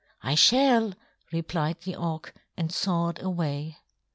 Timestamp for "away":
3.21-3.77